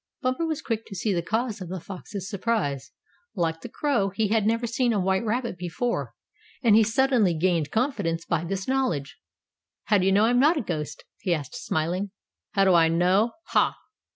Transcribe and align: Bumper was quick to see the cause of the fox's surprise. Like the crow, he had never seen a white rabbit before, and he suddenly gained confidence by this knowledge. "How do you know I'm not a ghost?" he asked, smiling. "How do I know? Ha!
Bumper 0.23 0.47
was 0.47 0.63
quick 0.63 0.87
to 0.87 0.95
see 0.95 1.13
the 1.13 1.21
cause 1.21 1.61
of 1.61 1.69
the 1.69 1.79
fox's 1.79 2.27
surprise. 2.27 2.91
Like 3.35 3.61
the 3.61 3.69
crow, 3.69 4.09
he 4.09 4.29
had 4.29 4.47
never 4.47 4.65
seen 4.65 4.93
a 4.93 4.99
white 4.99 5.23
rabbit 5.23 5.59
before, 5.59 6.15
and 6.63 6.75
he 6.75 6.81
suddenly 6.81 7.35
gained 7.35 7.69
confidence 7.69 8.25
by 8.25 8.43
this 8.43 8.67
knowledge. 8.67 9.19
"How 9.83 9.99
do 9.99 10.07
you 10.07 10.11
know 10.11 10.25
I'm 10.25 10.39
not 10.39 10.57
a 10.57 10.61
ghost?" 10.61 11.03
he 11.19 11.35
asked, 11.35 11.53
smiling. 11.53 12.09
"How 12.53 12.65
do 12.65 12.73
I 12.73 12.87
know? 12.87 13.33
Ha! 13.49 13.77